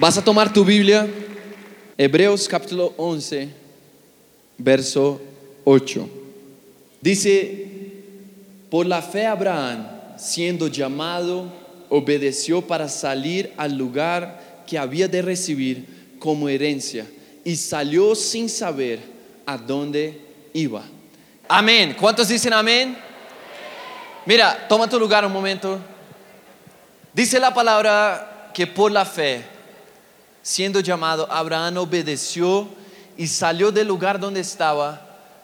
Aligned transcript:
Vas 0.00 0.16
a 0.16 0.22
tomar 0.22 0.52
tu 0.52 0.64
Biblia, 0.64 1.08
Hebreos 1.96 2.46
capítulo 2.46 2.94
11, 2.98 3.48
verso 4.56 5.20
8. 5.64 6.08
Dice, 7.00 7.66
por 8.70 8.86
la 8.86 9.02
fe 9.02 9.26
Abraham, 9.26 9.88
siendo 10.16 10.68
llamado, 10.68 11.52
obedeció 11.88 12.62
para 12.62 12.88
salir 12.88 13.52
al 13.56 13.76
lugar 13.76 14.62
que 14.68 14.78
había 14.78 15.08
de 15.08 15.20
recibir 15.20 16.14
como 16.20 16.48
herencia 16.48 17.04
y 17.44 17.56
salió 17.56 18.14
sin 18.14 18.48
saber 18.48 19.00
a 19.46 19.58
dónde 19.58 20.20
iba. 20.52 20.84
Amén. 21.48 21.96
¿Cuántos 21.98 22.28
dicen 22.28 22.52
amén? 22.52 22.96
Mira, 24.26 24.64
toma 24.68 24.88
tu 24.88 24.96
lugar 24.96 25.26
un 25.26 25.32
momento. 25.32 25.80
Dice 27.12 27.40
la 27.40 27.52
palabra 27.52 28.52
que 28.54 28.64
por 28.64 28.92
la 28.92 29.04
fe 29.04 29.57
siendo 30.48 30.80
llamado, 30.80 31.30
Abraham 31.30 31.76
obedeció 31.76 32.66
y 33.18 33.26
salió 33.26 33.70
del 33.70 33.86
lugar 33.86 34.18
donde 34.18 34.40
estaba 34.40 34.98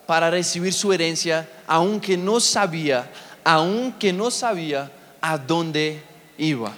para 0.06 0.30
recibir 0.30 0.72
su 0.72 0.94
herencia, 0.94 1.46
aunque 1.66 2.16
no 2.16 2.40
sabía, 2.40 3.12
aunque 3.44 4.14
no 4.14 4.30
sabía 4.30 4.90
a 5.20 5.36
dónde 5.36 6.02
iba. 6.38 6.72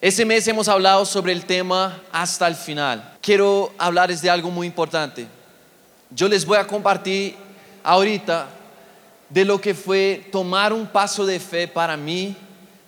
Ese 0.00 0.24
mes 0.24 0.46
hemos 0.46 0.68
hablado 0.68 1.04
sobre 1.04 1.32
el 1.32 1.44
tema 1.44 2.00
hasta 2.12 2.46
el 2.46 2.54
final. 2.54 3.16
Quiero 3.20 3.72
hablarles 3.78 4.22
de 4.22 4.30
algo 4.30 4.52
muy 4.52 4.68
importante. 4.68 5.26
Yo 6.10 6.28
les 6.28 6.46
voy 6.46 6.58
a 6.58 6.68
compartir 6.68 7.34
ahorita 7.82 8.46
de 9.28 9.44
lo 9.44 9.60
que 9.60 9.74
fue 9.74 10.28
tomar 10.30 10.72
un 10.72 10.86
paso 10.86 11.26
de 11.26 11.40
fe 11.40 11.66
para 11.66 11.96
mí, 11.96 12.36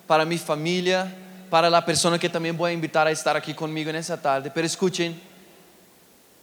para 0.07 0.23
mi 0.23 0.37
familia, 0.37 1.17
para 1.51 1.69
la 1.69 1.83
persona 1.83 2.17
que 2.17 2.29
también 2.29 2.55
voy 2.55 2.71
a 2.71 2.73
invitar 2.73 3.05
a 3.05 3.11
estar 3.11 3.35
aquí 3.35 3.53
conmigo 3.53 3.89
en 3.89 3.97
esta 3.97 4.15
tarde. 4.15 4.49
Pero 4.55 4.65
escuchen, 4.65 5.19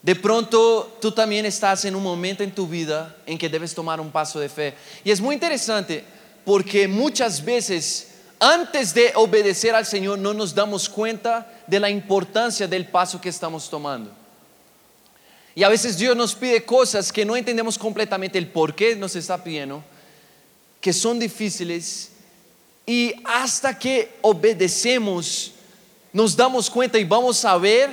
de 0.02 0.14
pronto 0.14 0.98
tú 1.00 1.10
también 1.10 1.46
estás 1.46 1.86
en 1.86 1.96
un 1.96 2.02
momento 2.02 2.44
en 2.44 2.54
tu 2.54 2.68
vida 2.68 3.16
en 3.24 3.38
que 3.38 3.48
debes 3.48 3.74
tomar 3.74 4.02
un 4.02 4.10
paso 4.10 4.38
de 4.38 4.50
fe. 4.50 4.74
Y 5.02 5.10
es 5.10 5.18
muy 5.18 5.32
interesante 5.32 6.04
porque 6.44 6.86
muchas 6.86 7.42
veces 7.42 8.16
antes 8.38 8.92
de 8.92 9.12
obedecer 9.14 9.74
al 9.74 9.86
Señor 9.86 10.18
no 10.18 10.34
nos 10.34 10.54
damos 10.54 10.90
cuenta 10.90 11.50
de 11.66 11.80
la 11.80 11.88
importancia 11.88 12.68
del 12.68 12.86
paso 12.86 13.18
que 13.18 13.30
estamos 13.30 13.70
tomando. 13.70 14.10
Y 15.54 15.62
a 15.62 15.70
veces 15.70 15.96
Dios 15.96 16.14
nos 16.14 16.34
pide 16.34 16.66
cosas 16.66 17.10
que 17.10 17.24
no 17.24 17.34
entendemos 17.34 17.78
completamente 17.78 18.36
el 18.36 18.48
por 18.48 18.74
qué 18.74 18.94
nos 18.94 19.16
está 19.16 19.42
pidiendo, 19.42 19.82
que 20.82 20.92
son 20.92 21.18
difíciles 21.18 22.10
y 22.88 23.14
hasta 23.22 23.78
que 23.78 24.16
obedecemos, 24.22 25.52
nos 26.10 26.34
damos 26.34 26.70
cuenta 26.70 26.98
y 26.98 27.04
vamos 27.04 27.44
a 27.44 27.58
ver 27.58 27.90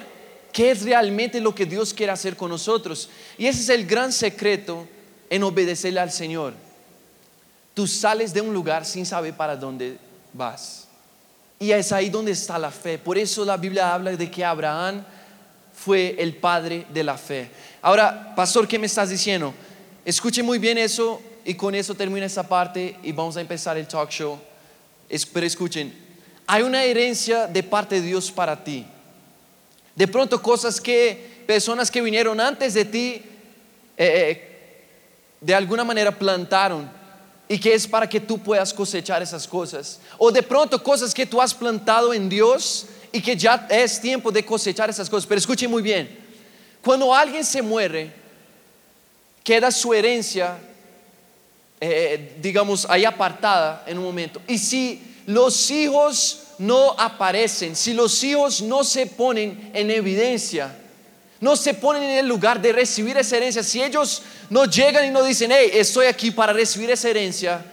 qué 0.54 0.72
es 0.72 0.84
realmente 0.84 1.42
lo 1.42 1.54
que 1.54 1.66
Dios 1.66 1.94
quiere 1.94 2.14
hacer 2.14 2.38
con 2.38 2.50
nosotros. 2.50 3.10
Y 3.38 3.46
ese 3.46 3.60
es 3.60 3.68
el 3.68 3.86
gran 3.86 4.14
secreto 4.14 4.88
en 5.30 5.44
obedecerle 5.44 6.00
al 6.00 6.14
Señor. 6.14 6.54
Tú 7.74 7.88
sales 7.88 8.34
de 8.34 8.40
un 8.40 8.54
lugar 8.54 8.86
sin 8.86 9.06
saber 9.06 9.34
para 9.34 9.58
dónde 9.58 9.98
vas. 10.32 10.88
Y 11.60 11.72
es 11.72 11.92
ahí 11.92 12.10
donde 12.10 12.32
está 12.32 12.58
la 12.58 12.72
fe. 12.72 12.98
Por 12.98 13.18
eso 13.18 13.44
la 13.44 13.58
Biblia 13.58 13.94
habla 13.94 14.16
de 14.16 14.32
que 14.32 14.46
Abraham 14.46 15.04
fue 15.74 16.16
el 16.18 16.38
padre 16.38 16.88
de 16.94 17.04
la 17.04 17.18
fe. 17.18 17.50
Ahora, 17.82 18.34
pastor, 18.34 18.66
¿qué 18.66 18.80
me 18.80 18.86
estás 18.86 19.10
diciendo? 19.10 19.54
Escuche 20.06 20.42
muy 20.42 20.58
bien 20.58 20.78
eso 20.78 21.22
y 21.44 21.54
con 21.54 21.76
eso 21.76 21.94
termina 21.96 22.26
esta 22.26 22.48
parte 22.48 22.98
y 23.04 23.12
vamos 23.12 23.36
a 23.36 23.42
empezar 23.42 23.76
el 23.76 23.90
talk 23.90 24.10
show 24.10 24.40
pero 25.34 25.46
escuchen, 25.46 25.94
hay 26.48 26.64
una 26.64 26.84
herencia 26.84 27.48
de 27.48 27.64
parte 27.64 27.96
de 27.96 28.08
Dios 28.08 28.32
para 28.32 28.64
ti. 28.64 28.86
De 29.96 30.08
pronto 30.08 30.42
cosas 30.42 30.82
que 30.82 31.44
personas 31.48 31.90
que 31.90 32.02
vinieron 32.02 32.40
antes 32.40 32.74
de 32.74 32.86
ti 32.86 33.00
eh, 33.00 33.24
eh, 33.98 34.52
de 35.40 35.54
alguna 35.54 35.84
manera 35.84 36.12
plantaron 36.12 36.90
y 37.48 37.60
que 37.60 37.74
es 37.74 37.88
para 37.88 38.10
que 38.10 38.20
tú 38.20 38.40
puedas 38.40 38.74
cosechar 38.74 39.22
esas 39.22 39.48
cosas. 39.48 40.00
O 40.18 40.32
de 40.32 40.44
pronto 40.44 40.82
cosas 40.82 41.14
que 41.14 41.26
tú 41.26 41.42
has 41.42 41.54
plantado 41.54 42.14
en 42.14 42.28
Dios 42.28 42.88
y 43.12 43.22
que 43.22 43.38
ya 43.38 43.68
es 43.70 44.02
tiempo 44.02 44.32
de 44.32 44.44
cosechar 44.44 44.90
esas 44.90 45.10
cosas. 45.10 45.28
Pero 45.28 45.40
escuchen 45.40 45.70
muy 45.70 45.82
bien, 45.82 46.18
cuando 46.82 47.14
alguien 47.14 47.46
se 47.46 47.62
muere, 47.62 48.12
queda 49.44 49.72
su 49.72 49.94
herencia 49.94 50.58
eh, 51.80 52.38
digamos, 52.42 52.88
ahí 52.90 53.06
apartada 53.06 53.84
en 53.86 53.98
un 53.98 54.06
momento. 54.06 54.42
Y 54.48 54.58
si 54.58 55.02
los 55.26 55.70
hijos 55.72 56.44
no 56.58 56.92
aparecen, 56.98 57.76
si 57.76 57.94
los 57.94 58.24
hijos 58.24 58.62
no 58.62 58.84
se 58.84 59.08
ponen 59.08 59.72
en 59.74 59.92
evidencia, 59.92 60.76
no 61.42 61.56
se 61.56 61.74
ponen 61.74 62.04
en 62.04 62.18
el 62.20 62.28
lugar 62.28 62.62
de 62.62 62.72
recibir 62.72 63.18
esa 63.18 63.38
herencia, 63.38 63.64
si 63.64 63.84
ellos 63.84 64.22
no 64.50 64.66
llegan 64.66 65.06
y 65.06 65.10
no 65.10 65.24
dicen, 65.24 65.52
hey, 65.52 65.70
estoy 65.74 66.08
aquí 66.08 66.32
para 66.32 66.54
recibir 66.54 66.90
esa 66.90 67.10
herencia, 67.10 67.64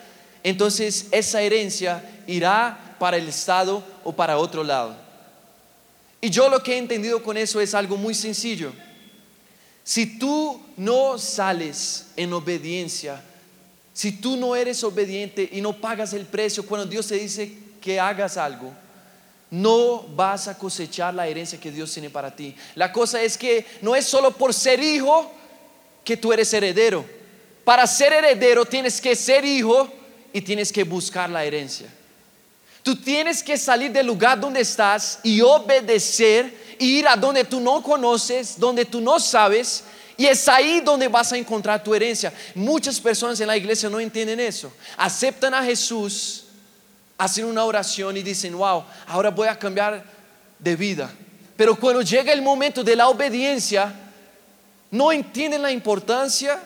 entonces 0.43 1.07
esa 1.12 1.41
herencia 1.41 2.03
irá 2.27 2.97
para 2.99 3.17
el 3.17 3.29
Estado 3.29 3.83
o 4.03 4.12
para 4.12 4.39
otro 4.39 4.65
lado. 4.65 4.97
Y 6.21 6.31
yo 6.31 6.49
lo 6.49 6.62
que 6.62 6.75
he 6.75 6.79
entendido 6.79 7.23
con 7.23 7.37
eso 7.37 7.61
es 7.61 7.75
algo 7.75 7.97
muy 7.97 8.15
sencillo. 8.15 8.73
Si 9.85 10.19
tú 10.19 10.61
no 10.77 11.19
sales 11.19 12.07
en 12.17 12.33
obediencia 12.33 13.21
si 13.93 14.13
tú 14.13 14.37
no 14.37 14.57
eres 14.57 14.83
obediente 14.85 15.49
y 15.53 15.61
no 15.61 15.75
pagas 15.75 16.13
el 16.13 16.25
precio 16.27 16.65
cuando 16.65 16.87
Dios 16.87 17.07
te 17.07 17.17
dice 17.17 17.53
que 17.81 18.01
hagas 18.01 18.37
algo, 18.37 18.73
no 19.51 20.05
vas 20.15 20.49
a 20.49 20.57
cosechar 20.57 21.13
la 21.13 21.27
herencia 21.27 21.61
que 21.61 21.71
Dios 21.71 21.93
tiene 21.93 22.09
para 22.09 22.35
ti. 22.35 22.57
La 22.75 22.91
cosa 22.91 23.21
es 23.21 23.37
que 23.37 23.67
no 23.83 23.95
es 23.95 24.07
solo 24.07 24.31
por 24.31 24.55
ser 24.55 24.83
hijo 24.83 25.31
que 26.05 26.17
tú 26.17 26.33
eres 26.33 26.53
heredero. 26.55 27.05
Para 27.65 27.87
ser 27.87 28.15
heredero 28.15 28.65
tienes 28.65 29.01
que 29.01 29.15
ser 29.15 29.45
hijo 29.45 29.93
y 30.33 30.41
tienes 30.41 30.73
que 30.73 30.85
buscar 30.85 31.29
la 31.29 31.45
herencia. 31.45 31.93
Tú 32.83 32.97
tienes 32.97 33.43
que 33.43 33.59
salir 33.59 33.93
del 33.93 34.07
lugar 34.07 34.41
donde 34.41 34.61
estás 34.61 35.21
y 35.23 35.41
obedecer, 35.43 36.77
ir 36.79 37.07
a 37.07 37.15
donde 37.15 37.45
tú 37.45 37.61
no 37.61 37.83
conoces, 37.83 38.59
donde 38.59 38.87
tú 38.87 39.01
no 39.03 39.21
sabes 39.21 39.85
y 40.22 40.27
es 40.28 40.49
ahí 40.49 40.81
donde 40.81 41.09
vas 41.09 41.33
a 41.33 41.37
encontrar 41.37 41.83
tu 41.83 41.93
herencia. 41.93 42.33
Muchas 42.55 43.00
personas 43.00 43.41
en 43.41 43.49
la 43.49 43.56
iglesia 43.56 43.91
no 43.91 43.99
entienden 43.99 44.38
eso. 44.38 44.72
Aceptan 44.97 45.53
a 45.53 45.65
Jesús, 45.65 46.44
hacen 47.19 47.44
una 47.44 47.65
oración 47.65 48.16
y 48.16 48.22
dicen, 48.22 48.56
wow, 48.56 48.84
ahora 49.09 49.31
voy 49.31 49.49
a 49.49 49.59
cambiar 49.59 50.05
de 50.61 50.77
vida. 50.77 51.12
Pero 51.56 51.75
cuando 51.75 52.03
llega 52.03 52.32
el 52.32 52.41
momento 52.41 52.84
de 52.84 52.94
la 52.94 53.09
obediencia, 53.09 53.93
no 54.93 55.11
entienden 55.11 55.61
la 55.61 55.72
importancia, 55.72 56.62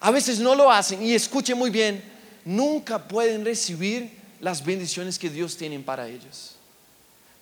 a 0.00 0.10
veces 0.10 0.38
no 0.38 0.54
lo 0.54 0.72
hacen. 0.72 1.02
Y 1.02 1.12
escuchen 1.12 1.58
muy 1.58 1.68
bien, 1.68 2.02
nunca 2.42 3.06
pueden 3.06 3.44
recibir 3.44 4.12
las 4.40 4.64
bendiciones 4.64 5.18
que 5.18 5.28
Dios 5.28 5.58
tiene 5.58 5.78
para 5.80 6.08
ellos. 6.08 6.54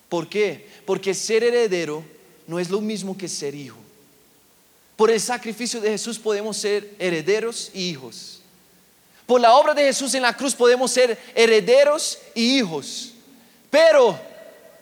¿Por 0.09 0.27
qué? 0.27 0.67
Porque 0.85 1.13
ser 1.13 1.45
heredero 1.45 2.03
no 2.47 2.59
es 2.59 2.69
lo 2.69 2.81
mismo 2.81 3.17
que 3.17 3.29
ser 3.29 3.55
hijo. 3.55 3.86
Por 4.97 5.11
el 5.11 5.21
sacrificio 5.21 5.79
de 5.79 5.91
Jesús 5.91 6.19
podemos 6.19 6.57
ser 6.57 6.95
herederos 6.99 7.71
y 7.73 7.91
hijos. 7.91 8.39
Por 9.27 9.39
la 9.39 9.53
obra 9.53 9.73
de 9.73 9.83
Jesús 9.83 10.13
en 10.15 10.23
la 10.23 10.35
cruz 10.35 10.55
podemos 10.55 10.91
ser 10.91 11.17
herederos 11.35 12.17
y 12.33 12.57
hijos. 12.57 13.13
Pero 13.69 14.19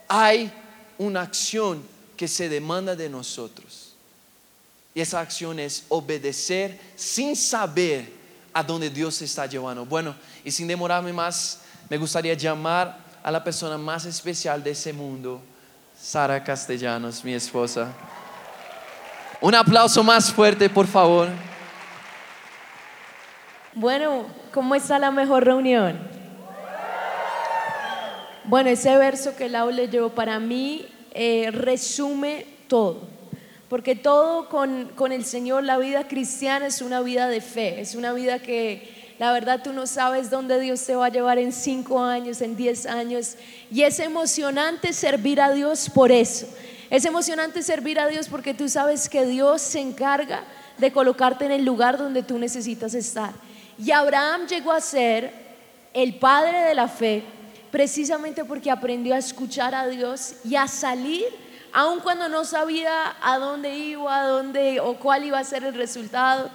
hay 0.07 0.51
una 0.97 1.21
acción 1.21 1.83
que 2.15 2.27
se 2.27 2.47
demanda 2.47 2.95
de 2.95 3.09
nosotros. 3.09 3.93
Y 4.93 5.01
esa 5.01 5.19
acción 5.19 5.59
es 5.59 5.83
obedecer 5.89 6.79
sin 6.95 7.35
saber 7.35 8.09
a 8.53 8.63
dónde 8.63 8.89
Dios 8.89 9.15
se 9.15 9.25
está 9.25 9.45
llevando. 9.45 9.85
Bueno, 9.85 10.15
y 10.45 10.51
sin 10.51 10.67
demorarme 10.67 11.11
más, 11.11 11.59
me 11.89 11.97
gustaría 11.97 12.35
llamar 12.35 12.97
a 13.21 13.29
la 13.31 13.43
persona 13.43 13.77
más 13.77 14.05
especial 14.05 14.63
de 14.63 14.71
ese 14.71 14.93
mundo, 14.93 15.41
Sara 16.01 16.41
Castellanos, 16.41 17.21
mi 17.25 17.33
esposa. 17.33 17.93
Un 19.41 19.53
aplauso 19.53 20.03
más 20.03 20.31
fuerte, 20.31 20.69
por 20.69 20.87
favor. 20.87 21.29
Bueno, 23.73 24.25
¿cómo 24.53 24.75
está 24.75 24.97
la 24.97 25.11
mejor 25.11 25.43
reunión? 25.43 25.99
Bueno, 28.45 28.69
ese 28.69 28.95
verso 28.97 29.35
que 29.35 29.49
Lau 29.49 29.71
leyó 29.71 30.09
para 30.09 30.39
mí 30.39 30.85
eh, 31.11 31.49
resume 31.51 32.45
todo, 32.67 33.01
porque 33.69 33.95
todo 33.95 34.47
con, 34.49 34.91
con 34.95 35.11
el 35.11 35.25
Señor, 35.25 35.63
la 35.63 35.77
vida 35.77 36.07
cristiana 36.07 36.67
es 36.67 36.81
una 36.81 37.01
vida 37.01 37.27
de 37.27 37.41
fe, 37.41 37.81
es 37.81 37.95
una 37.95 38.13
vida 38.13 38.39
que 38.39 39.15
la 39.17 39.31
verdad 39.31 39.61
tú 39.63 39.73
no 39.73 39.87
sabes 39.87 40.29
dónde 40.29 40.59
Dios 40.59 40.85
te 40.85 40.95
va 40.95 41.07
a 41.07 41.09
llevar 41.09 41.39
en 41.39 41.51
cinco 41.51 42.01
años, 42.01 42.41
en 42.41 42.55
diez 42.55 42.85
años, 42.85 43.35
y 43.71 43.81
es 43.81 43.99
emocionante 43.99 44.93
servir 44.93 45.41
a 45.41 45.51
Dios 45.51 45.89
por 45.89 46.11
eso. 46.11 46.47
Es 46.89 47.05
emocionante 47.05 47.63
servir 47.63 47.99
a 47.99 48.07
Dios 48.07 48.27
porque 48.27 48.53
tú 48.53 48.69
sabes 48.69 49.09
que 49.09 49.25
Dios 49.25 49.61
se 49.61 49.79
encarga 49.79 50.43
de 50.77 50.91
colocarte 50.91 51.45
en 51.45 51.51
el 51.51 51.65
lugar 51.65 51.97
donde 51.97 52.23
tú 52.23 52.37
necesitas 52.37 52.93
estar. 52.93 53.33
Y 53.77 53.91
Abraham 53.91 54.47
llegó 54.47 54.71
a 54.71 54.81
ser 54.81 55.33
el 55.93 56.15
padre 56.15 56.61
de 56.61 56.75
la 56.75 56.87
fe 56.87 57.23
precisamente 57.71 58.45
porque 58.45 58.71
aprendió 58.71 59.15
a 59.15 59.17
escuchar 59.17 59.73
a 59.73 59.87
Dios 59.87 60.35
y 60.43 60.55
a 60.55 60.67
salir 60.67 61.25
aun 61.73 61.99
cuando 61.99 62.29
no 62.29 62.45
sabía 62.45 63.17
a 63.21 63.37
dónde 63.37 63.75
iba, 63.75 64.21
a 64.21 64.27
dónde 64.27 64.79
o 64.79 64.95
cuál 64.95 65.25
iba 65.25 65.39
a 65.39 65.43
ser 65.43 65.65
el 65.65 65.73
resultado. 65.73 66.49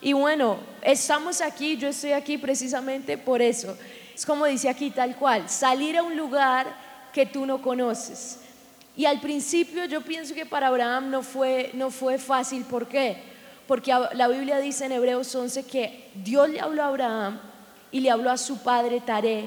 Y 0.00 0.12
bueno, 0.12 0.58
estamos 0.82 1.40
aquí, 1.40 1.76
yo 1.76 1.88
estoy 1.88 2.12
aquí 2.12 2.36
precisamente 2.36 3.16
por 3.16 3.40
eso. 3.40 3.76
Es 4.12 4.26
como 4.26 4.44
dice 4.46 4.68
aquí 4.68 4.90
tal 4.90 5.14
cual, 5.14 5.48
salir 5.48 5.96
a 5.96 6.02
un 6.02 6.16
lugar 6.16 6.66
que 7.12 7.26
tú 7.26 7.46
no 7.46 7.62
conoces. 7.62 8.40
Y 8.96 9.04
al 9.04 9.20
principio 9.20 9.84
yo 9.84 10.00
pienso 10.00 10.34
que 10.34 10.46
para 10.46 10.68
Abraham 10.68 11.10
no 11.10 11.22
fue, 11.22 11.70
no 11.74 11.90
fue 11.90 12.16
fácil. 12.16 12.64
¿Por 12.64 12.88
qué? 12.88 13.22
Porque 13.66 13.92
la 14.14 14.28
Biblia 14.28 14.58
dice 14.58 14.86
en 14.86 14.92
Hebreos 14.92 15.34
11 15.34 15.66
que 15.66 16.10
Dios 16.14 16.48
le 16.48 16.60
habló 16.60 16.82
a 16.82 16.86
Abraham 16.86 17.40
y 17.92 18.00
le 18.00 18.10
habló 18.10 18.30
a 18.30 18.38
su 18.38 18.62
padre 18.62 19.00
Taré, 19.00 19.44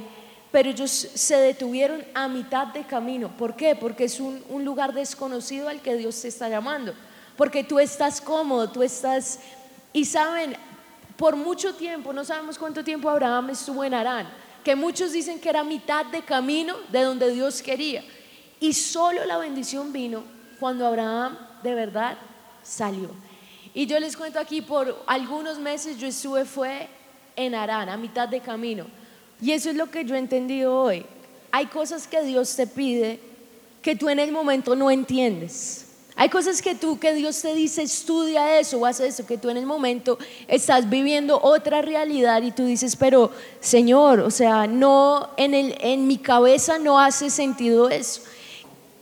pero 0.51 0.69
ellos 0.69 0.91
se 0.91 1.37
detuvieron 1.37 2.03
a 2.13 2.27
mitad 2.27 2.67
de 2.67 2.83
camino. 2.83 3.29
¿Por 3.37 3.55
qué? 3.55 3.75
Porque 3.75 4.03
es 4.03 4.19
un, 4.19 4.43
un 4.49 4.63
lugar 4.63 4.93
desconocido 4.93 5.67
al 5.67 5.81
que 5.81 5.95
Dios 5.95 6.21
te 6.21 6.27
está 6.27 6.47
llamando. 6.47 6.93
Porque 7.35 7.63
tú 7.63 7.79
estás 7.79 8.21
cómodo, 8.21 8.69
tú 8.69 8.83
estás... 8.83 9.39
Y 9.93 10.05
saben, 10.05 10.55
por 11.17 11.35
mucho 11.35 11.73
tiempo, 11.73 12.13
no 12.13 12.23
sabemos 12.23 12.57
cuánto 12.59 12.83
tiempo 12.83 13.09
Abraham 13.09 13.49
estuvo 13.49 13.83
en 13.83 13.93
Arán, 13.93 14.27
que 14.63 14.75
muchos 14.75 15.11
dicen 15.11 15.39
que 15.39 15.49
era 15.49 15.63
mitad 15.63 16.05
de 16.05 16.21
camino 16.21 16.75
de 16.91 17.01
donde 17.01 17.31
Dios 17.31 17.61
quería. 17.61 18.03
Y 18.59 18.73
solo 18.73 19.25
la 19.25 19.37
bendición 19.37 19.93
vino 19.93 20.23
cuando 20.59 20.85
Abraham 20.85 21.37
de 21.63 21.73
verdad 21.73 22.17
salió. 22.63 23.09
Y 23.73 23.85
yo 23.85 23.99
les 23.99 24.17
cuento 24.17 24.39
aquí, 24.39 24.61
por 24.61 25.03
algunos 25.07 25.59
meses 25.59 25.97
yo 25.97 26.07
estuve, 26.07 26.45
fue 26.45 26.87
en 27.35 27.55
Arán, 27.55 27.89
a 27.89 27.97
mitad 27.97 28.27
de 28.27 28.41
camino. 28.41 28.85
Y 29.41 29.51
eso 29.51 29.69
es 29.69 29.75
lo 29.75 29.89
que 29.89 30.03
yo 30.03 30.15
he 30.15 30.19
entendido 30.19 30.75
hoy. 30.75 31.05
Hay 31.51 31.67
cosas 31.67 32.07
que 32.07 32.21
Dios 32.23 32.55
te 32.55 32.67
pide 32.67 33.19
que 33.81 33.95
tú 33.95 34.09
en 34.09 34.19
el 34.19 34.31
momento 34.31 34.75
no 34.75 34.91
entiendes. 34.91 35.85
Hay 36.15 36.27
cosas 36.27 36.61
que 36.61 36.75
tú, 36.75 36.99
que 36.99 37.13
Dios 37.13 37.41
te 37.41 37.53
dice, 37.53 37.81
estudia 37.81 38.59
eso 38.59 38.77
o 38.77 38.85
haz 38.85 38.99
eso, 38.99 39.25
que 39.25 39.37
tú 39.37 39.49
en 39.49 39.55
el 39.55 39.65
momento 39.65 40.19
estás 40.49 40.89
viviendo 40.89 41.39
otra 41.41 41.81
realidad 41.81 42.41
y 42.41 42.51
tú 42.51 42.65
dices, 42.65 42.97
pero 42.97 43.31
Señor, 43.61 44.19
o 44.19 44.29
sea, 44.29 44.67
no, 44.67 45.29
en, 45.37 45.53
el, 45.53 45.77
en 45.79 46.07
mi 46.07 46.17
cabeza 46.17 46.77
no 46.77 46.99
hace 46.99 47.29
sentido 47.29 47.89
eso. 47.89 48.21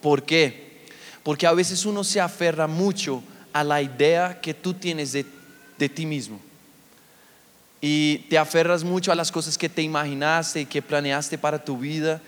¿Por 0.02 0.24
qué? 0.24 0.86
Porque 1.24 1.48
a 1.48 1.54
veces 1.54 1.86
uno 1.86 2.04
se 2.04 2.22
aferra 2.22 2.68
mucho 2.68 3.22
a 3.54 3.64
la 3.64 3.82
idea 3.82 4.40
que 4.40 4.54
tú 4.54 4.74
tienes 4.74 5.12
de, 5.12 5.26
de 5.78 5.90
ti 5.90 6.06
mismo. 6.06 6.40
Y 7.82 8.20
te 8.30 8.38
aferras 8.38 8.84
mucho 8.84 9.12
a 9.12 9.16
las 9.16 9.32
cosas 9.32 9.58
que 9.58 9.70
te 9.70 9.82
imaginaste 9.82 10.62
y 10.62 10.66
que 10.66 10.82
planeaste 10.82 11.38
para 11.38 11.64
tu 11.64 11.78
vida. 11.78 12.22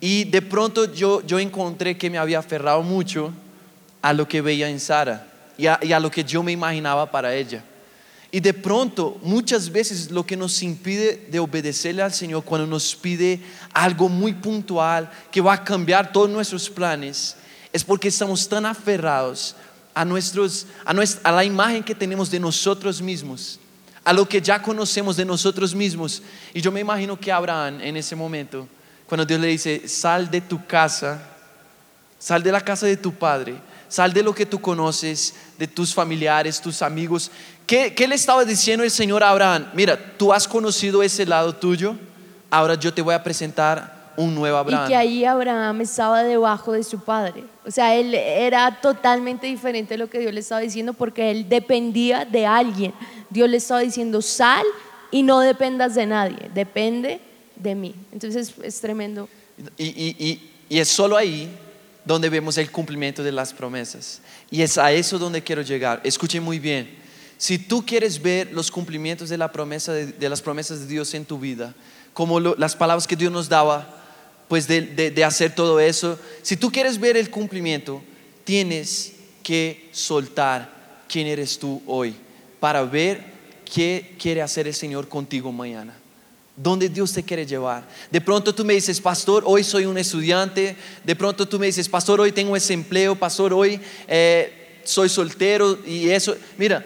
Y 0.00 0.24
de 0.24 0.42
pronto 0.42 0.92
yo, 0.92 1.24
yo 1.26 1.38
encontré 1.38 1.96
que 1.96 2.10
me 2.10 2.18
había 2.18 2.38
aferrado 2.38 2.82
mucho 2.82 3.32
a 4.02 4.12
lo 4.12 4.28
que 4.28 4.40
veía 4.40 4.68
en 4.68 4.80
Sara 4.80 5.26
y 5.56 5.66
a, 5.66 5.78
y 5.82 5.92
a 5.92 6.00
lo 6.00 6.10
que 6.10 6.24
yo 6.24 6.42
me 6.42 6.52
imaginaba 6.52 7.10
para 7.10 7.34
ella. 7.34 7.64
Y 8.34 8.40
de 8.40 8.52
pronto, 8.52 9.16
muchas 9.22 9.70
veces 9.70 10.10
lo 10.10 10.26
que 10.26 10.36
nos 10.36 10.60
impide 10.60 11.24
de 11.30 11.38
obedecerle 11.38 12.02
al 12.02 12.12
Señor 12.12 12.42
cuando 12.42 12.66
nos 12.66 12.96
pide 12.96 13.38
algo 13.72 14.08
muy 14.08 14.32
puntual 14.32 15.08
que 15.30 15.40
va 15.40 15.52
a 15.52 15.62
cambiar 15.62 16.10
todos 16.10 16.28
nuestros 16.28 16.68
planes, 16.68 17.36
es 17.72 17.84
porque 17.84 18.08
estamos 18.08 18.48
tan 18.48 18.66
aferrados 18.66 19.54
a, 19.94 20.04
nuestros, 20.04 20.66
a, 20.84 20.92
nuestra, 20.92 21.30
a 21.30 21.32
la 21.32 21.44
imagen 21.44 21.84
que 21.84 21.94
tenemos 21.94 22.28
de 22.28 22.40
nosotros 22.40 23.00
mismos, 23.00 23.60
a 24.02 24.12
lo 24.12 24.28
que 24.28 24.42
ya 24.42 24.60
conocemos 24.60 25.16
de 25.16 25.24
nosotros 25.24 25.72
mismos. 25.72 26.20
Y 26.52 26.60
yo 26.60 26.72
me 26.72 26.80
imagino 26.80 27.16
que 27.16 27.30
Abraham 27.30 27.80
en 27.82 27.96
ese 27.96 28.16
momento, 28.16 28.66
cuando 29.06 29.24
Dios 29.24 29.38
le 29.38 29.46
dice, 29.46 29.86
sal 29.86 30.28
de 30.28 30.40
tu 30.40 30.66
casa, 30.66 31.22
sal 32.18 32.42
de 32.42 32.50
la 32.50 32.62
casa 32.62 32.86
de 32.86 32.96
tu 32.96 33.14
padre, 33.14 33.54
sal 33.94 34.12
de 34.12 34.24
lo 34.24 34.34
que 34.34 34.44
tú 34.44 34.60
conoces, 34.60 35.34
de 35.56 35.68
tus 35.68 35.94
familiares, 35.94 36.60
tus 36.60 36.82
amigos. 36.82 37.30
¿Qué, 37.64 37.94
le 38.08 38.16
estaba 38.16 38.44
diciendo 38.44 38.82
el 38.82 38.90
Señor 38.90 39.22
a 39.22 39.30
Abraham? 39.30 39.70
Mira, 39.72 39.96
tú 40.16 40.32
has 40.32 40.48
conocido 40.48 41.00
ese 41.00 41.24
lado 41.24 41.54
tuyo, 41.54 41.94
ahora 42.50 42.74
yo 42.74 42.92
te 42.92 43.02
voy 43.02 43.14
a 43.14 43.22
presentar 43.22 44.12
un 44.16 44.34
nuevo 44.34 44.56
Abraham. 44.56 44.86
Y 44.86 44.88
que 44.88 44.96
ahí 44.96 45.24
Abraham 45.24 45.82
estaba 45.82 46.24
debajo 46.24 46.72
de 46.72 46.82
su 46.82 46.98
padre. 47.04 47.44
O 47.64 47.70
sea, 47.70 47.94
él 47.94 48.12
era 48.14 48.80
totalmente 48.80 49.46
diferente 49.46 49.94
de 49.94 49.98
lo 49.98 50.10
que 50.10 50.18
Dios 50.18 50.34
le 50.34 50.40
estaba 50.40 50.60
diciendo 50.60 50.92
porque 50.92 51.30
él 51.30 51.48
dependía 51.48 52.24
de 52.24 52.46
alguien. 52.46 52.92
Dios 53.30 53.48
le 53.48 53.58
estaba 53.58 53.78
diciendo, 53.78 54.20
sal 54.22 54.66
y 55.12 55.22
no 55.22 55.38
dependas 55.38 55.94
de 55.94 56.06
nadie, 56.06 56.50
depende 56.52 57.20
de 57.54 57.76
mí. 57.76 57.94
Entonces 58.10 58.54
es 58.60 58.80
tremendo. 58.80 59.28
Y, 59.78 60.40
y 60.68 60.78
es 60.80 60.88
solo 60.88 61.16
ahí 61.16 61.48
donde 62.04 62.28
vemos 62.28 62.58
el 62.58 62.70
cumplimiento 62.70 63.22
de 63.22 63.32
las 63.32 63.52
promesas. 63.52 64.20
Y 64.50 64.62
es 64.62 64.78
a 64.78 64.92
eso 64.92 65.18
donde 65.18 65.42
quiero 65.42 65.62
llegar. 65.62 66.00
Escuchen 66.04 66.42
muy 66.42 66.58
bien. 66.58 66.88
Si 67.38 67.58
tú 67.58 67.84
quieres 67.84 68.20
ver 68.20 68.52
los 68.52 68.70
cumplimientos 68.70 69.28
de, 69.28 69.38
la 69.38 69.50
promesa 69.50 69.92
de, 69.92 70.28
las 70.28 70.40
promesas 70.40 70.80
de 70.80 70.86
Dios 70.86 71.14
en 71.14 71.24
tu 71.24 71.38
vida, 71.38 71.74
como 72.12 72.38
las 72.40 72.76
palabras 72.76 73.06
que 73.06 73.16
Dios 73.16 73.32
nos 73.32 73.48
daba, 73.48 74.02
pues 74.48 74.68
de, 74.68 74.82
de 74.82 75.24
hacer 75.24 75.54
todo 75.54 75.80
eso, 75.80 76.18
si 76.42 76.56
tú 76.56 76.70
quieres 76.70 76.98
ver 76.98 77.16
el 77.16 77.30
cumplimiento, 77.30 78.02
tienes 78.44 79.14
que 79.42 79.88
soltar 79.92 81.04
quién 81.08 81.26
eres 81.26 81.58
tú 81.58 81.82
hoy 81.86 82.14
para 82.60 82.82
ver 82.84 83.24
qué 83.72 84.16
quiere 84.18 84.42
hacer 84.42 84.66
el 84.66 84.74
Señor 84.74 85.08
contigo 85.08 85.50
mañana. 85.50 85.94
¿Dónde 86.56 86.88
Dios 86.88 87.12
te 87.12 87.22
quiere 87.24 87.44
llevar? 87.44 87.84
De 88.12 88.20
pronto 88.20 88.54
tú 88.54 88.64
me 88.64 88.74
dices, 88.74 89.00
pastor, 89.00 89.42
hoy 89.44 89.64
soy 89.64 89.86
un 89.86 89.98
estudiante. 89.98 90.76
De 91.02 91.16
pronto 91.16 91.48
tú 91.48 91.58
me 91.58 91.66
dices, 91.66 91.88
pastor, 91.88 92.20
hoy 92.20 92.30
tengo 92.30 92.54
ese 92.54 92.74
empleo. 92.74 93.16
Pastor, 93.16 93.52
hoy 93.52 93.80
eh, 94.06 94.80
soy 94.84 95.08
soltero 95.08 95.78
y 95.84 96.10
eso. 96.10 96.36
Mira, 96.56 96.84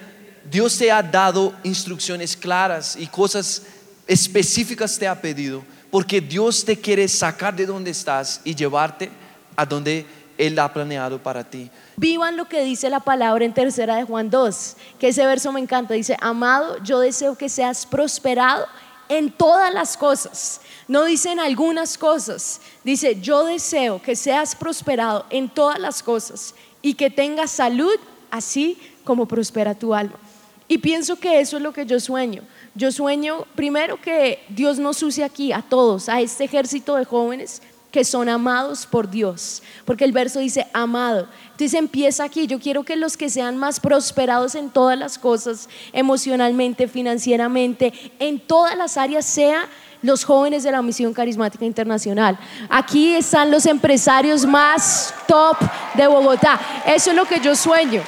Dios 0.51 0.79
te 0.79 0.91
ha 0.91 1.03
dado 1.03 1.55
instrucciones 1.65 2.35
claras 2.35 2.97
y 2.97 3.07
cosas 3.09 3.63
específicas 4.07 4.99
te 4.99 5.07
ha 5.07 5.21
pedido. 5.21 5.63
Porque 5.91 6.23
Dios 6.23 6.65
te 6.65 6.79
quiere 6.79 7.07
sacar 7.07 7.55
de 7.55 7.67
donde 7.67 7.91
estás 7.91 8.41
y 8.45 8.55
llevarte 8.55 9.11
a 9.55 9.67
donde 9.67 10.07
Él 10.39 10.59
ha 10.59 10.73
planeado 10.73 11.23
para 11.23 11.45
ti. 11.45 11.71
Vivan 11.97 12.39
lo 12.39 12.49
que 12.49 12.65
dice 12.65 12.89
la 12.89 13.01
palabra 13.01 13.45
en 13.45 13.53
tercera 13.53 13.97
de 13.97 14.05
Juan 14.05 14.31
2, 14.31 14.77
que 14.99 15.09
ese 15.09 15.27
verso 15.27 15.53
me 15.53 15.61
encanta. 15.61 15.93
Dice, 15.93 16.17
amado, 16.21 16.83
yo 16.83 17.01
deseo 17.01 17.37
que 17.37 17.51
seas 17.51 17.85
prosperado 17.85 18.67
en 19.09 19.31
todas 19.31 19.73
las 19.73 19.97
cosas. 19.97 20.61
No 20.87 21.05
dice 21.05 21.33
en 21.33 21.41
algunas 21.41 21.99
cosas. 21.99 22.61
Dice, 22.85 23.21
yo 23.21 23.45
deseo 23.45 24.01
que 24.01 24.17
seas 24.17 24.55
prosperado 24.55 25.27
en 25.31 25.49
todas 25.49 25.79
las 25.79 26.03
cosas 26.03 26.55
y 26.83 26.95
que 26.95 27.11
tengas 27.11 27.51
salud 27.51 27.99
así 28.31 28.79
como 29.05 29.27
prospera 29.27 29.75
tu 29.75 29.95
alma. 29.95 30.19
Y 30.67 30.79
pienso 30.79 31.17
que 31.17 31.41
eso 31.41 31.57
es 31.57 31.63
lo 31.63 31.73
que 31.73 31.87
yo 31.87 31.99
sueño. 31.99 32.43
Yo 32.75 32.93
sueño 32.93 33.47
primero 33.55 34.01
que 34.01 34.45
Dios 34.51 34.79
nos 34.79 35.03
use 35.03 35.25
aquí 35.25 35.53
a 35.53 35.63
todos, 35.63 36.09
a 36.09 36.21
este 36.21 36.45
ejército 36.45 36.95
de 36.97 37.05
jóvenes 37.05 37.63
que 37.91 38.05
son 38.05 38.29
amados 38.29 38.87
por 38.87 39.09
Dios, 39.09 39.63
porque 39.85 40.05
el 40.05 40.13
verso 40.13 40.41
dice 40.41 40.67
amado. 40.73 41.27
Entonces 41.53 41.75
empieza 41.75 42.25
aquí, 42.25 42.47
yo 42.47 42.61
quiero 42.61 42.85
que 42.85 42.97
los 42.97 43.17
que 43.17 43.31
sean 43.31 43.57
más 43.57 43.81
prosperados 43.81 44.55
en 44.55 44.71
todas 44.71 44.99
las 44.99 45.19
cosas, 45.19 45.69
emocionalmente, 45.93 46.87
financieramente, 46.87 47.93
en 48.19 48.39
todas 48.39 48.77
las 48.77 48.97
áreas, 48.97 49.25
sea 49.25 49.69
los 50.03 50.25
jóvenes 50.25 50.63
de 50.63 50.71
la 50.71 50.83
Misión 50.83 51.13
Carismática 51.13 51.65
Internacional. 51.65 52.39
Aquí 52.69 53.15
están 53.15 53.51
los 53.51 53.67
empresarios 53.67 54.47
más 54.47 55.15
top 55.27 55.57
de 55.95 56.07
Bogotá. 56.07 56.61
Eso 56.87 57.11
es 57.11 57.17
lo 57.17 57.25
que 57.25 57.41
yo 57.41 57.57
sueño. 57.57 58.03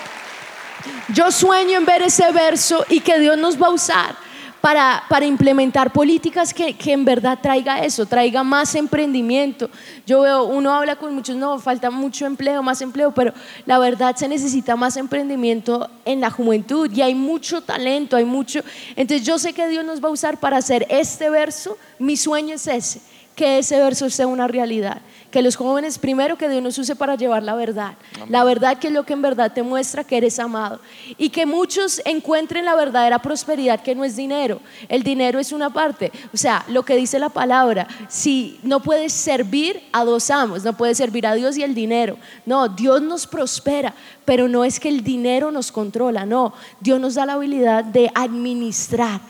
Yo 1.13 1.33
sueño 1.33 1.79
en 1.79 1.87
ver 1.87 2.03
ese 2.03 2.31
verso 2.31 2.85
y 2.89 3.01
que 3.01 3.19
Dios 3.19 3.37
nos 3.37 3.61
va 3.61 3.67
a 3.67 3.71
usar 3.71 4.30
para, 4.61 5.25
implementar 5.25 5.93
políticas 5.93 6.53
que, 6.53 6.75
que, 6.75 6.93
en 6.93 7.05
verdad 7.05 7.39
traiga 7.41 7.85
eso, 7.85 8.07
traiga 8.07 8.43
más 8.43 8.75
emprendimiento. 8.75 9.71
Yo 10.07 10.23
veo, 10.23 10.45
uno 10.45 10.75
habla 10.75 10.97
con 10.97 11.15
muchos, 11.15 11.37
no, 11.37 11.59
falta 11.59 11.91
mucho 11.91 12.27
empleo, 12.27 12.63
más 12.63 12.83
empleo, 12.83 13.13
pero 13.13 13.33
la 13.67 13.79
verdad 13.79 14.17
se 14.17 14.29
necesita 14.29 14.77
más 14.77 14.97
emprendimiento 14.97 15.91
en 16.05 16.21
la 16.21 16.31
juventud 16.31 16.91
y 16.93 17.03
hay 17.03 17.15
mucho 17.15 17.63
talento, 17.63 18.17
hay 18.17 18.25
mucho. 18.25 18.61
Entonces 18.97 19.27
yo 19.27 19.39
sé 19.39 19.53
que 19.53 19.69
Dios 19.69 19.85
nos 19.85 20.03
va 20.03 20.09
a 20.09 20.13
usar 20.13 20.39
para 20.39 20.59
hacer 20.59 20.87
este 20.91 21.31
verso, 21.31 21.77
mi 21.99 22.17
sueño 22.17 22.55
es 22.55 22.67
ese, 22.67 23.01
que 23.35 23.59
ese 23.59 23.79
verso 23.79 24.11
sea 24.11 24.27
una 24.27 24.47
realidad 24.47 25.01
que 25.31 25.43
los 25.43 25.57
jóvenes 25.57 25.99
primero 25.99 26.37
que 26.37 26.49
Dios 26.49 26.63
nos 26.63 26.79
use 26.79 26.97
para 26.97 27.15
llevar 27.15 27.43
la 27.43 27.55
verdad. 27.55 27.95
La 28.29 28.45
verdad 28.45 28.79
que 28.79 28.89
es 28.89 28.93
lo 28.93 29.05
que 29.05 29.13
en 29.13 29.23
verdad 29.23 29.53
te 29.53 29.63
muestra 29.63 30.05
que 30.05 30.17
eres 30.17 30.39
amado. 30.39 30.81
Y 31.19 31.31
que 31.31 31.47
muchos 31.47 32.03
encuentren 32.05 32.65
la 32.65 32.75
verdadera 32.75 33.21
prosperidad 33.21 33.81
que 33.81 33.95
no 33.95 34.05
es 34.05 34.17
dinero. 34.17 34.61
El 34.89 35.03
dinero 35.03 35.39
es 35.39 35.53
una 35.53 35.71
parte. 35.71 36.11
O 36.35 36.37
sea, 36.37 36.65
lo 36.69 36.85
que 36.85 36.97
dice 36.97 37.19
la 37.19 37.29
palabra, 37.29 37.87
si 38.09 38.59
no 38.63 38.81
puedes 38.81 39.13
servir 39.13 39.81
a 39.93 40.05
dos 40.05 40.31
amos, 40.31 40.65
no 40.65 40.77
puedes 40.77 40.99
servir 40.99 41.27
a 41.27 41.35
Dios 41.35 41.57
y 41.57 41.63
el 41.63 41.75
dinero. 41.75 42.17
No, 42.45 42.69
Dios 42.69 43.01
nos 43.01 43.27
prospera, 43.27 43.95
pero 44.25 44.49
no 44.49 44.65
es 44.65 44.81
que 44.81 44.89
el 44.89 45.05
dinero 45.05 45.51
nos 45.53 45.71
controla, 45.71 46.27
no. 46.27 46.53
Dios 46.81 47.01
nos 47.01 47.15
da 47.15 47.27
la 47.27 47.35
habilidad 47.35 47.85
de 47.85 48.11
administrar 48.15 49.21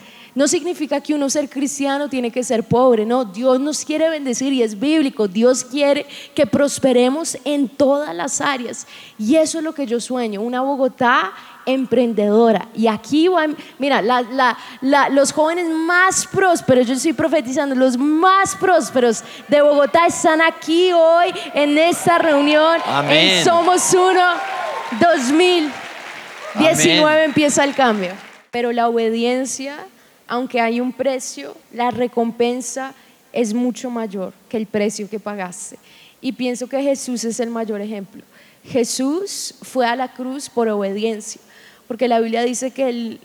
No 0.40 0.48
significa 0.48 1.02
que 1.02 1.12
uno 1.12 1.28
ser 1.28 1.50
cristiano 1.50 2.08
tiene 2.08 2.30
que 2.30 2.42
ser 2.42 2.64
pobre, 2.64 3.04
no, 3.04 3.26
Dios 3.26 3.60
nos 3.60 3.84
quiere 3.84 4.08
bendecir 4.08 4.54
y 4.54 4.62
es 4.62 4.80
bíblico, 4.80 5.28
Dios 5.28 5.62
quiere 5.62 6.06
que 6.34 6.46
prosperemos 6.46 7.36
en 7.44 7.68
todas 7.68 8.14
las 8.14 8.40
áreas. 8.40 8.86
Y 9.18 9.36
eso 9.36 9.58
es 9.58 9.64
lo 9.64 9.74
que 9.74 9.84
yo 9.84 10.00
sueño, 10.00 10.40
una 10.40 10.62
Bogotá 10.62 11.34
emprendedora. 11.66 12.68
Y 12.74 12.86
aquí 12.86 13.28
van, 13.28 13.54
mira, 13.78 14.00
los 15.10 15.32
jóvenes 15.32 15.68
más 15.68 16.26
prósperos, 16.26 16.86
yo 16.86 16.94
estoy 16.94 17.12
profetizando, 17.12 17.74
los 17.74 17.98
más 17.98 18.56
prósperos 18.56 19.22
de 19.46 19.60
Bogotá 19.60 20.06
están 20.06 20.40
aquí 20.40 20.90
hoy 20.90 21.34
en 21.52 21.76
esta 21.76 22.16
reunión 22.16 22.80
en 23.10 23.44
Somos 23.44 23.92
Uno 23.92 24.24
2019 24.98 27.24
empieza 27.24 27.62
el 27.62 27.74
cambio. 27.74 28.12
Pero 28.50 28.72
la 28.72 28.88
obediencia, 28.88 29.76
aunque 30.30 30.60
hay 30.60 30.80
un 30.80 30.92
precio, 30.92 31.54
la 31.72 31.90
recompensa 31.90 32.94
es 33.32 33.52
mucho 33.52 33.90
mayor 33.90 34.32
que 34.48 34.56
el 34.56 34.66
precio 34.66 35.10
que 35.10 35.20
pagaste. 35.20 35.78
Y 36.22 36.32
pienso 36.32 36.68
que 36.68 36.82
Jesús 36.82 37.24
es 37.24 37.40
el 37.40 37.50
mayor 37.50 37.80
ejemplo. 37.80 38.22
Jesús 38.64 39.54
fue 39.62 39.86
a 39.86 39.96
la 39.96 40.12
cruz 40.12 40.48
por 40.48 40.68
obediencia 40.68 41.40
porque 41.90 42.06
la 42.06 42.20
Biblia 42.20 42.44
dice 42.44 42.70
que 42.70 42.88
él 42.88 43.20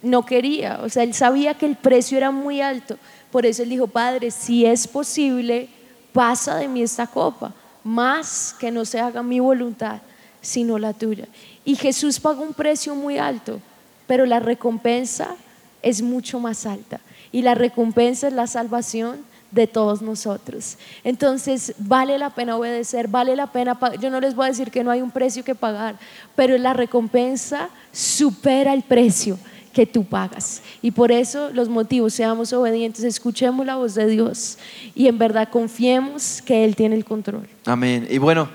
no 0.00 0.24
quería, 0.24 0.80
o 0.82 0.88
sea, 0.88 1.02
él 1.02 1.12
sabía 1.12 1.52
que 1.52 1.66
el 1.66 1.76
precio 1.76 2.16
era 2.16 2.30
muy 2.30 2.62
alto. 2.62 2.96
Por 3.30 3.44
eso 3.44 3.62
él 3.62 3.68
dijo, 3.68 3.86
Padre, 3.86 4.30
si 4.30 4.64
es 4.64 4.88
posible, 4.88 5.68
pasa 6.14 6.56
de 6.56 6.68
mí 6.68 6.80
esta 6.80 7.06
copa, 7.06 7.52
más 7.84 8.56
que 8.58 8.70
no 8.70 8.86
se 8.86 8.98
haga 8.98 9.22
mi 9.22 9.40
voluntad, 9.40 10.00
sino 10.40 10.78
la 10.78 10.94
tuya. 10.94 11.28
Y 11.66 11.76
Jesús 11.76 12.18
pagó 12.18 12.42
un 12.42 12.54
precio 12.54 12.94
muy 12.94 13.18
alto, 13.18 13.60
pero 14.06 14.24
la 14.24 14.40
recompensa 14.40 15.36
es 15.82 16.02
mucho 16.02 16.40
más 16.40 16.66
alta. 16.66 17.00
Y 17.32 17.42
la 17.42 17.54
recompensa 17.54 18.28
es 18.28 18.34
la 18.34 18.46
salvación 18.46 19.18
de 19.50 19.66
todos 19.66 20.02
nosotros. 20.02 20.76
Entonces, 21.04 21.74
vale 21.78 22.18
la 22.18 22.30
pena 22.30 22.56
obedecer, 22.56 23.08
vale 23.08 23.34
la 23.34 23.46
pena, 23.46 23.78
yo 24.00 24.10
no 24.10 24.20
les 24.20 24.34
voy 24.34 24.46
a 24.46 24.48
decir 24.50 24.70
que 24.70 24.84
no 24.84 24.90
hay 24.90 25.00
un 25.00 25.10
precio 25.10 25.44
que 25.44 25.54
pagar, 25.54 25.98
pero 26.36 26.56
la 26.58 26.74
recompensa 26.74 27.70
supera 27.92 28.74
el 28.74 28.82
precio 28.82 29.38
que 29.72 29.86
tú 29.86 30.04
pagas. 30.04 30.62
Y 30.82 30.90
por 30.90 31.12
eso 31.12 31.50
los 31.52 31.68
motivos, 31.68 32.12
seamos 32.12 32.52
obedientes, 32.52 33.04
escuchemos 33.04 33.64
la 33.64 33.76
voz 33.76 33.94
de 33.94 34.06
Dios 34.06 34.58
y 34.94 35.06
en 35.06 35.18
verdad 35.18 35.48
confiemos 35.50 36.42
que 36.42 36.64
Él 36.64 36.76
tiene 36.76 36.96
el 36.96 37.04
control. 37.04 37.48
Amén. 37.64 38.06
Y 38.10 38.18
bueno, 38.18 38.48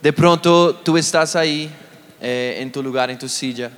de 0.00 0.12
pronto 0.12 0.74
tú 0.74 0.96
estás 0.96 1.36
ahí 1.36 1.70
eh, 2.20 2.58
en 2.60 2.72
tu 2.72 2.82
lugar, 2.82 3.10
en 3.10 3.18
tu 3.18 3.28
silla, 3.28 3.70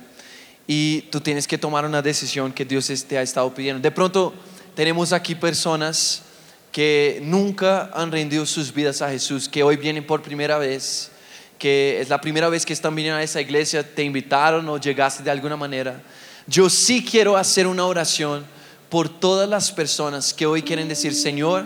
y 0.67 1.01
tú 1.03 1.21
tienes 1.21 1.47
que 1.47 1.57
tomar 1.57 1.85
una 1.85 2.01
decisión 2.01 2.51
que 2.51 2.65
Dios 2.65 2.91
te 3.07 3.17
ha 3.17 3.21
estado 3.21 3.53
pidiendo. 3.53 3.81
De 3.81 3.91
pronto 3.91 4.33
tenemos 4.73 5.13
aquí 5.13 5.35
personas 5.35 6.23
que 6.71 7.19
nunca 7.23 7.89
han 7.93 8.11
rendido 8.11 8.45
sus 8.45 8.73
vidas 8.73 9.01
a 9.01 9.09
Jesús, 9.09 9.47
que 9.47 9.63
hoy 9.63 9.77
vienen 9.77 10.05
por 10.05 10.21
primera 10.21 10.57
vez, 10.57 11.11
que 11.57 12.01
es 12.01 12.09
la 12.09 12.19
primera 12.19 12.49
vez 12.49 12.65
que 12.65 12.73
están 12.73 12.93
viniendo 12.95 13.17
a 13.17 13.23
esa 13.23 13.39
iglesia, 13.39 13.83
te 13.95 14.03
invitaron 14.03 14.67
o 14.67 14.77
llegaste 14.77 15.23
de 15.23 15.31
alguna 15.31 15.55
manera. 15.55 16.01
Yo 16.47 16.69
sí 16.69 17.03
quiero 17.03 17.37
hacer 17.37 17.65
una 17.65 17.85
oración 17.85 18.45
por 18.89 19.07
todas 19.07 19.47
las 19.47 19.71
personas 19.71 20.33
que 20.33 20.45
hoy 20.45 20.61
quieren 20.61 20.87
decir, 20.87 21.15
Señor, 21.15 21.65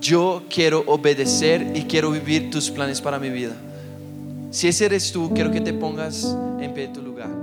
yo 0.00 0.44
quiero 0.50 0.82
obedecer 0.86 1.72
y 1.74 1.84
quiero 1.84 2.10
vivir 2.10 2.50
tus 2.50 2.70
planes 2.70 3.00
para 3.00 3.18
mi 3.18 3.30
vida. 3.30 3.54
Si 4.50 4.66
ese 4.66 4.86
eres 4.86 5.12
tú, 5.12 5.30
quiero 5.32 5.52
que 5.52 5.60
te 5.60 5.72
pongas 5.72 6.24
en 6.60 6.74
pie 6.74 6.88
de 6.88 6.94
tu 6.94 7.02
lugar. 7.02 7.39